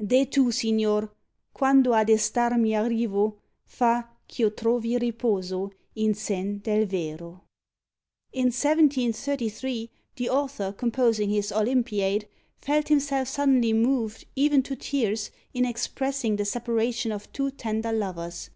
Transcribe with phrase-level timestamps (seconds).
[0.00, 1.10] Deh tu, Signor,
[1.52, 7.42] quando a destarmi arrivo Fa, ch'io trovi riposo in sen del VERO.
[8.32, 12.26] _In 1733, the Author, composing his Olimpiade,
[12.56, 18.50] felt himself suddenly moved, even to tears, in expressing the separation of two tender lovers.